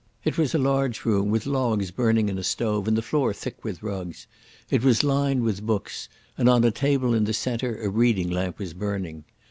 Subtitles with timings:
[0.25, 3.63] It was a large room, with logs burning in a stove, and the floor thick
[3.63, 4.25] with rugs.
[4.71, 8.57] It was lined with books, and on a table in the centre a reading lamp
[8.57, 9.25] was burning.